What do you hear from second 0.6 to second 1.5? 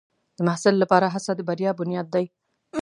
لپاره هڅه د